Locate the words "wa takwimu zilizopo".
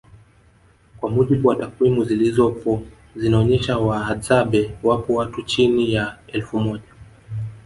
1.47-2.83